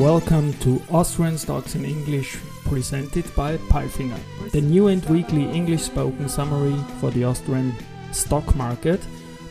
[0.00, 4.18] welcome to Austrian Stocks in English, presented by Palfinger,
[4.50, 7.74] the new and weekly English spoken summary for the Austrian
[8.12, 9.00] stock market,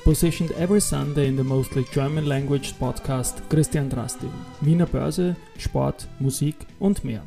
[0.04, 4.32] positioned every Sunday in the mostly German language podcast Christian Drastil,
[4.62, 7.24] Wiener Börse, Sport, Musik und mehr.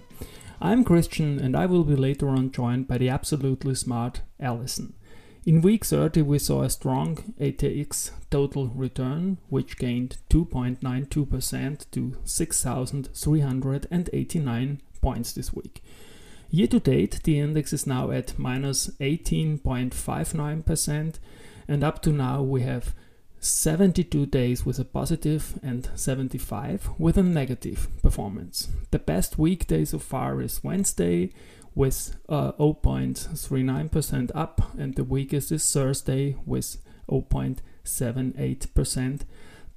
[0.61, 4.95] I'm Christian and I will be later on joined by the absolutely smart Alison.
[5.47, 14.83] In week 30, we saw a strong ATX total return, which gained 2.92% to 6,389
[15.01, 15.83] points this week.
[16.51, 21.15] Year to date, the index is now at minus 18.59%,
[21.67, 22.95] and up to now, we have
[23.41, 28.69] 72 days with a positive and 75 with a negative performance.
[28.91, 31.31] The best weekday so far is Wednesday
[31.79, 36.77] with uh, 0.39% up, and the weakest is Thursday with
[37.09, 39.21] 0.78%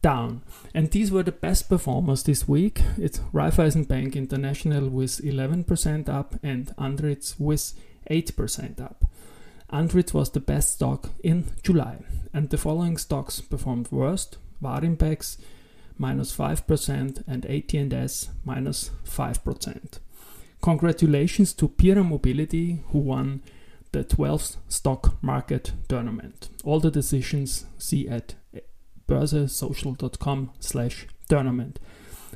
[0.02, 0.42] down.
[0.74, 2.82] And these were the best performers this week.
[2.98, 7.74] It's Raiffeisen Bank International with 11% up and Andritz with
[8.10, 9.06] 8% up.
[9.72, 12.00] Andritz was the best stock in July,
[12.34, 15.38] and the following stocks performed worst: Warimpex
[16.00, 20.00] minus 5% and AT&S minus 5%.
[20.62, 23.42] Congratulations to Pierer Mobility, who won
[23.92, 26.50] the 12th stock market tournament.
[26.64, 28.36] All the decisions see at
[29.08, 31.80] börsesocial.com slash tournament.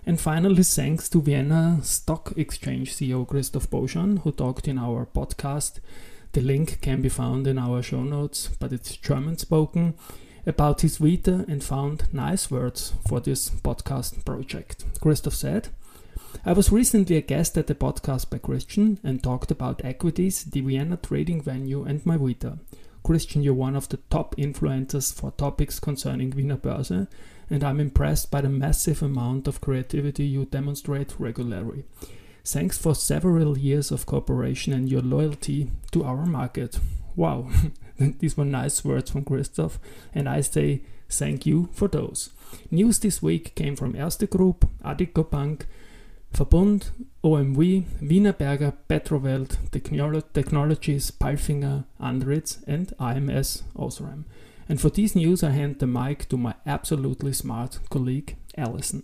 [0.05, 5.79] And finally, thanks to Vienna Stock Exchange CEO Christoph Boschan, who talked in our podcast.
[6.33, 9.93] The link can be found in our show notes, but it's German spoken,
[10.45, 14.83] about his Vita and found nice words for this podcast project.
[15.01, 15.69] Christoph said,
[16.43, 20.61] I was recently a guest at the podcast by Christian and talked about equities, the
[20.61, 22.59] Vienna trading venue, and my Vita.
[23.03, 27.07] Christian, you're one of the top influencers for topics concerning Wiener Börse,
[27.49, 31.83] and I'm impressed by the massive amount of creativity you demonstrate regularly.
[32.43, 36.79] Thanks for several years of cooperation and your loyalty to our market.
[37.15, 37.49] Wow,
[37.99, 39.79] these were nice words from Christoph,
[40.13, 42.31] and I say thank you for those.
[42.71, 45.65] News this week came from Erste Group, Addiko Bank,
[46.35, 46.91] Verbund,
[47.23, 49.57] OMV, Wienerberger, Petrowelt,
[50.33, 54.25] Technologies, Palfinger, Andritz, and AMS Osram.
[54.67, 59.03] And for these news, I hand the mic to my absolutely smart colleague, Allison.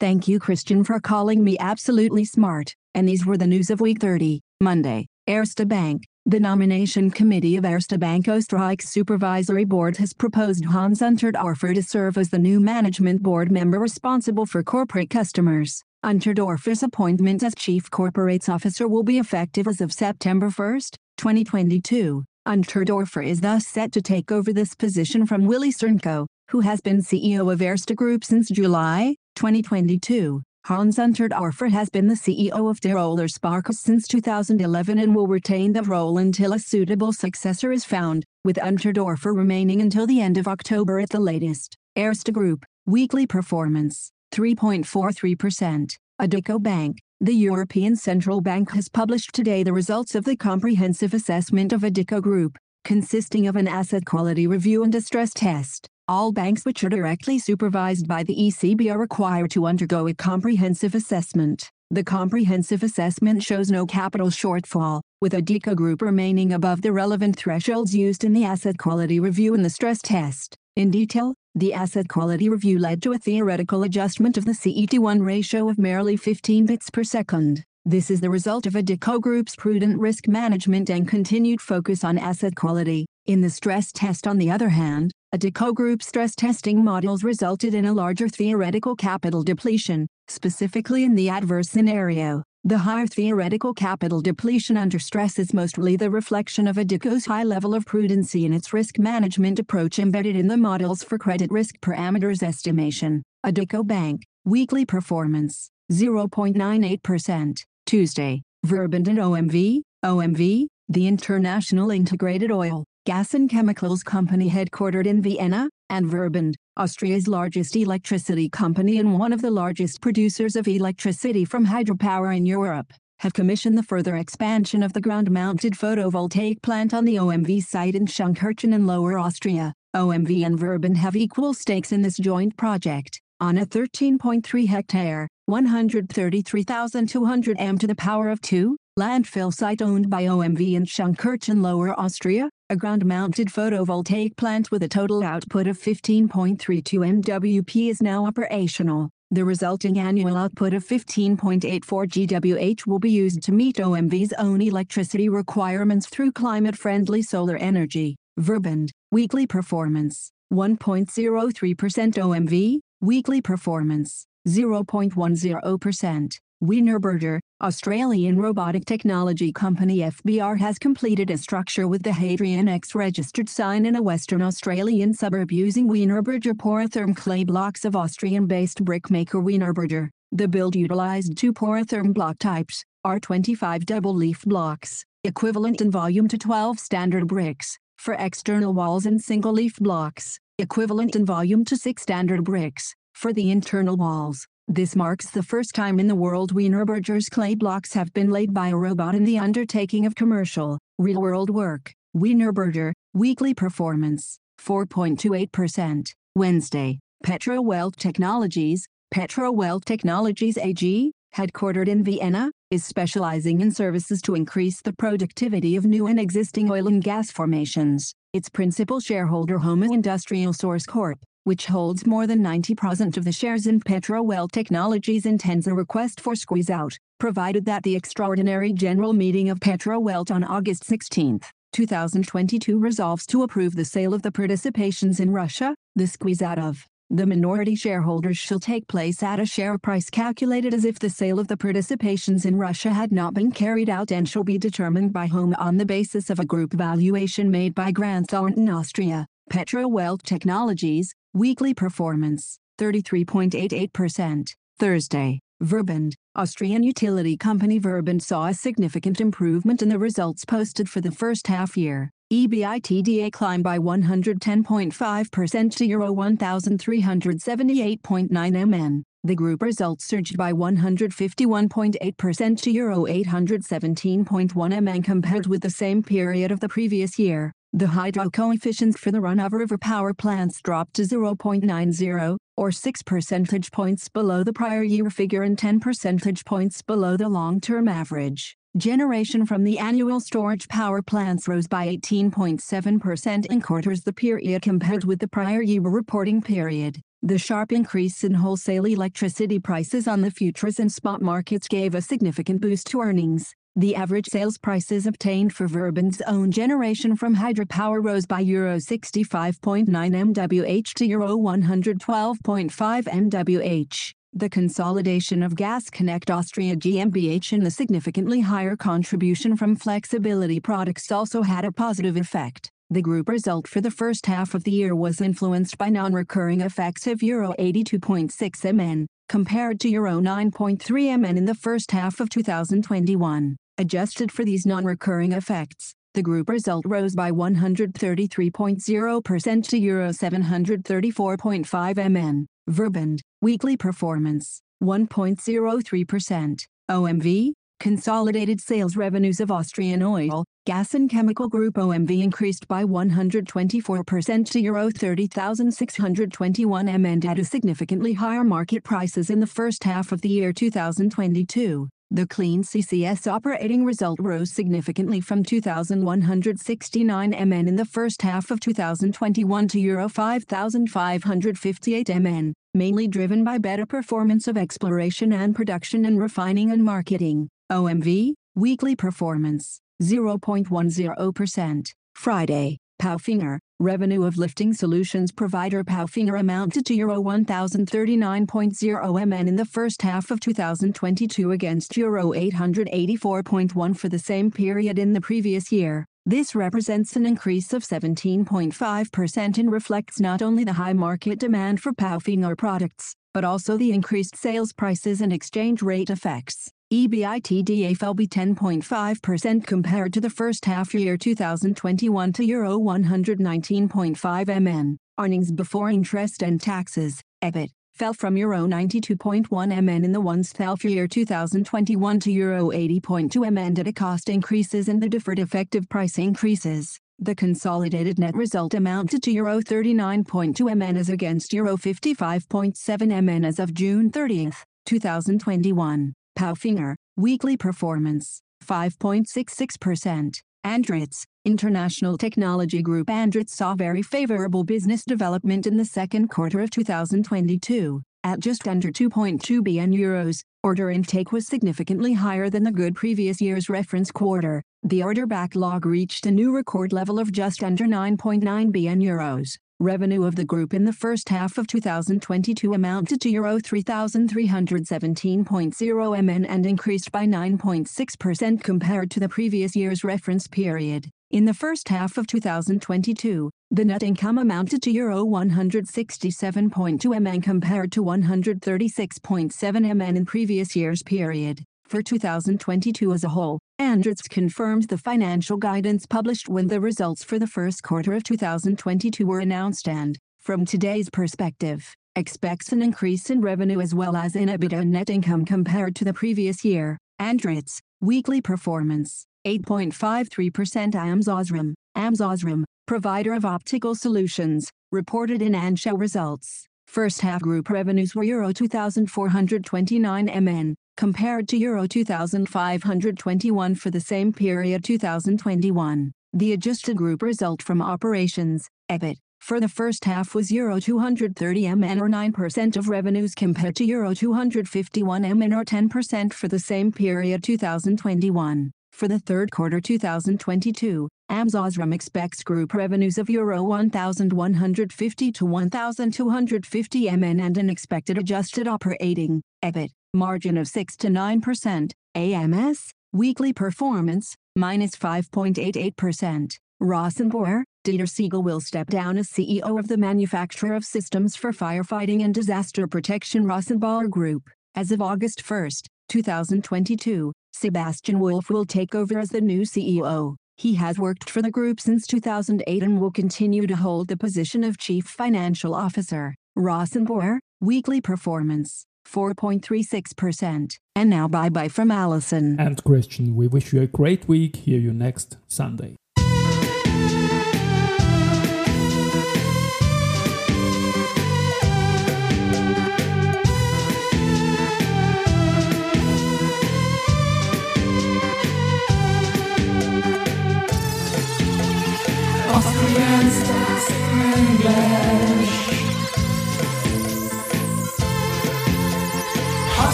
[0.00, 2.74] Thank you, Christian, for calling me absolutely smart.
[2.94, 5.06] And these were the news of week 30, Monday.
[5.28, 11.74] Erste Bank, the nomination committee of Erste Bank Österreich's supervisory board has proposed Hans Unterdorfer
[11.74, 15.82] to serve as the new management board member responsible for corporate customers.
[16.04, 20.80] Unterdorfer's appointment as chief corporates officer will be effective as of September 1,
[21.16, 22.22] 2022.
[22.46, 26.98] Unterdorfer is thus set to take over this position from Willy Cernko, who has been
[26.98, 30.40] CEO of Erste Group since July 2022.
[30.66, 35.84] Hans Unterdorfer has been the CEO of Tiroler Sparkasse since 2011 and will retain the
[35.84, 40.98] role until a suitable successor is found, with Unterdorfer remaining until the end of October
[40.98, 41.76] at the latest.
[41.96, 45.98] Erste Group, weekly performance, 3.43%.
[46.20, 51.72] Addiko Bank, the European Central Bank has published today the results of the comprehensive assessment
[51.72, 55.88] of Addiko Group, consisting of an asset quality review and a stress test.
[56.08, 60.94] All banks which are directly supervised by the ECB are required to undergo a comprehensive
[60.94, 61.68] assessment.
[61.90, 67.92] The comprehensive assessment shows no capital shortfall, with Addiko Group remaining above the relevant thresholds
[67.92, 70.54] used in the asset quality review and the stress test.
[70.76, 75.68] In detail, the asset quality review led to a theoretical adjustment of the CET1 ratio
[75.68, 77.64] of merely 15 bits per second.
[77.84, 82.54] This is the result of Addiko Group's prudent risk management and continued focus on asset
[82.54, 83.06] quality.
[83.26, 87.86] In the stress test on the other hand, Addiko Group stress testing models resulted in
[87.86, 92.44] a larger theoretical capital depletion, specifically in the adverse scenario.
[92.62, 97.74] The higher theoretical capital depletion under stress is mostly the reflection of Addiko's high level
[97.74, 102.44] of prudency in its risk management approach embedded in the models for credit risk parameters
[102.44, 103.24] estimation.
[103.44, 107.64] Addiko Bank, weekly performance, 0.98%.
[107.86, 115.22] Tuesday, Verbund and OMV, OMV, the International Integrated Oil, gas and chemicals company headquartered in
[115.22, 121.44] Vienna, and Verbund, Austria's largest electricity company and one of the largest producers of electricity
[121.44, 127.04] from hydropower in Europe, have commissioned the further expansion of the ground-mounted photovoltaic plant on
[127.04, 129.72] the OMV site in Schönkirchen in Lower Austria.
[129.94, 133.20] OMV and Verbund have equal stakes in this joint project.
[133.38, 140.22] on a 13.3 hectare, 133,200 m to the power of 2, landfill site owned by
[140.24, 146.58] OMV in Schönkirchen Lower Austria, a ground-mounted photovoltaic plant with a total output of 15.32
[146.62, 149.10] MWP is now operational.
[149.30, 155.28] The resulting annual output of 15.84 GWH will be used to meet OMV's own electricity
[155.28, 158.16] requirements through climate-friendly solar energy.
[158.40, 161.74] Verbund, weekly performance, 1.03%
[162.14, 166.38] OMV, weekly performance, 0.10%.
[166.64, 173.50] Wienerberger, Australian robotic technology company FBR has completed a structure with the Hadrian X registered
[173.50, 180.08] sign in a Western Australian suburb using Wienerberger Porotherm clay blocks of Austrian-based brickmaker Wienerberger.
[180.32, 186.78] The build utilized two Porotherm block types, R25 double-leaf blocks, equivalent in volume to 12
[186.78, 192.94] standard bricks, for external walls and single-leaf blocks, equivalent in volume to 6 standard bricks,
[193.12, 194.46] for the internal walls.
[194.68, 198.70] This marks the first time in the world Wienerberger's clay blocks have been laid by
[198.70, 201.94] a robot in the undertaking of commercial, real-world work.
[202.16, 206.08] Wienerberger, weekly performance, 4.28%.
[206.34, 214.82] Wednesday, Petro Technologies, Petro Technologies AG, headquartered in Vienna, is specializing in services to increase
[214.82, 218.12] the productivity of new and existing oil and gas formations.
[218.32, 223.68] Its principal shareholder Joma Industrial Source Corp which holds more than 90% of the shares
[223.68, 229.60] in Petrowelt Technologies intends a request for squeeze-out, provided that the extraordinary general meeting of
[229.60, 231.38] Petrowelt on August 16,
[231.72, 237.24] 2022 resolves to approve the sale of the participations in Russia, the squeeze-out of the
[237.24, 241.46] minority shareholders shall take place at a share price calculated as if the sale of
[241.46, 245.54] the participations in Russia had not been carried out and shall be determined by whom
[245.54, 251.72] on the basis of a group valuation made by Grant Thornton Austria, Petrowelt Technologies, Weekly
[251.74, 254.54] performance, 33.88%.
[254.78, 261.02] Thursday, Verbund, Austrian utility company Verbund saw a significant improvement in the results posted for
[261.02, 262.10] the first half year.
[262.32, 269.04] EBITDA climbed by 110.5% to Euro 1,378.9 MN.
[269.22, 276.50] The group results surged by 151.8% to Euro 817.1 MN compared with the same period
[276.50, 277.52] of the previous year.
[277.76, 284.08] The hydro coefficients for the run-of-river power plants dropped to 0.90, or 6 percentage points
[284.08, 288.56] below the prior year figure and 10 percentage points below the long-term average.
[288.78, 295.04] Generation from the annual storage power plants rose by 18.7% in quarters the period compared
[295.04, 297.02] with the prior year reporting period.
[297.20, 302.00] The sharp increase in wholesale electricity prices on the futures and spot markets gave a
[302.00, 303.54] significant boost to earnings.
[303.78, 309.86] The average sales prices obtained for Verbund's own generation from hydropower rose by Euro 65.9
[309.86, 314.14] MWh to Euro 112.5 MWh.
[314.32, 321.12] The consolidation of Gas Connect Austria GmbH and the significantly higher contribution from flexibility products
[321.12, 322.70] also had a positive effect.
[322.88, 327.06] The group result for the first half of the year was influenced by non-recurring effects
[327.06, 333.58] of Euro 82.6 MN, compared to Euro 9.3 MN in the first half of 2021.
[333.78, 342.46] Adjusted for these non-recurring effects, the group result rose by 133.0% to Euro 734.5 MN.
[342.70, 346.62] Verbund, weekly performance, 1.03%.
[346.90, 354.50] OMV, consolidated sales revenues of Austrian Oil, Gas and Chemical Group OMV increased by 124%
[354.52, 360.22] to Euro 30,621 MN at a significantly higher market prices in the first half of
[360.22, 361.90] the year 2022.
[362.12, 368.60] The Clean CCS operating result rose significantly from 2,169 MN in the first half of
[368.60, 376.20] 2021 to Euro 5,558 MN, mainly driven by better performance of exploration and production and
[376.20, 377.48] refining and marketing.
[377.72, 381.92] OMV, weekly performance, 0.10%.
[382.14, 389.64] Friday, Palfinger, revenue of lifting solutions provider Palfinger amounted to Euro 1039.0 MN in the
[389.64, 396.06] first half of 2022 against Euro 884.1 for the same period in the previous year.
[396.24, 401.92] This represents an increase of 17.5% and reflects not only the high market demand for
[401.92, 406.72] Palfinger products, but also the increased sales prices and exchange rate effects.
[406.92, 414.96] EBITDA fell by 10.5% compared to the first half year 2021 to Euro 119.5 MN.
[415.18, 420.84] Earnings before interest and taxes, EBIT, fell from Euro 92.1 MN in the once half
[420.84, 426.18] year 2021 to Euro 80.2 MN due to cost increases and the deferred effective price
[426.18, 427.00] increases.
[427.18, 433.58] The consolidated net result amounted to Euro 39.2 MN as against Euro 55.7 MN as
[433.58, 434.52] of June 30,
[434.84, 436.14] 2021.
[436.36, 440.40] Palfinger, weekly performance, 5.66%.
[440.64, 446.70] Andritz, International Technology Group Andritz saw very favorable business development in the second quarter of
[446.70, 448.02] 2022.
[448.24, 453.40] At just under 2.2 billion euros, order intake was significantly higher than the good previous
[453.40, 454.62] year's reference quarter.
[454.82, 459.56] The order backlog reached a new record level of just under 9.9 billion euros.
[459.78, 466.46] Revenue of the group in the first half of 2022 amounted to Euro 3,317.0 MN
[466.46, 471.10] and increased by 9.6% compared to the previous year's reference period.
[471.30, 477.92] In the first half of 2022, the net income amounted to Euro 167.2 MN compared
[477.92, 481.62] to 136.7 MN in previous year's period.
[481.88, 487.38] For 2022 as a whole, Andritz confirmed the financial guidance published when the results for
[487.38, 493.40] the first quarter of 2022 were announced and, from today's perspective, expects an increase in
[493.40, 496.98] revenue as well as in EBITDA and net income compared to the previous year.
[497.20, 506.66] Andritz, weekly performance, 8.53% AMS OSRAM, AMS provider of optical solutions, reported in ANSHA results.
[506.88, 514.32] First half group revenues were Euro 2,429 MN, compared to Euro 2,521 for the same
[514.32, 516.12] period 2021.
[516.32, 522.00] The adjusted group result from operations, EBIT, for the first half was Euro 230 MN
[522.00, 527.42] or 9% of revenues compared to Euro 251 MN or 10% for the same period
[527.42, 528.72] 2021.
[528.92, 537.10] For the third quarter 2022, AMS OSRAM expects group revenues of Euro 1,150 to 1,250
[537.10, 541.92] MN and an expected adjusted operating EBIT margin of 6 to 9%.
[542.14, 546.58] AMS weekly performance minus 5.88%.
[546.82, 552.22] Rosenbauer, Dieter Siegel will step down as CEO of the manufacturer of systems for firefighting
[552.22, 554.50] and disaster protection Rosenbauer Group.
[554.74, 555.70] As of August 1,
[556.08, 560.36] 2022, Sebastian Wolf will take over as the new CEO.
[560.58, 564.62] He has worked for the group since 2008 and will continue to hold the position
[564.62, 566.34] of Chief Financial Officer.
[566.58, 570.78] Rosenbauer, weekly performance, 4.36%.
[570.94, 572.58] And now bye bye from Allison.
[572.58, 574.56] And Christian, we wish you a great week.
[574.56, 575.96] Hear you next Sunday.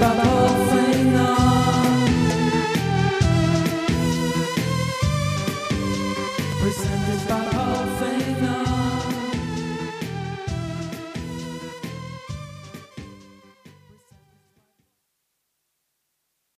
[0.00, 0.73] Palfinger.